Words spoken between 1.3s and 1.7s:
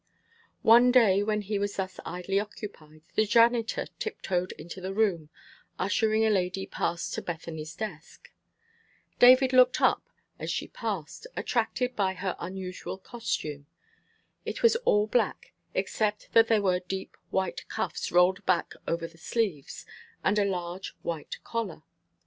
he